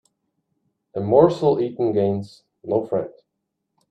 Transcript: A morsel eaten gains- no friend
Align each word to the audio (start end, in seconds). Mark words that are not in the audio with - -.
A 0.99 1.01
morsel 1.11 1.59
eaten 1.63 1.89
gains- 1.97 2.41
no 2.63 2.77
friend 2.87 3.13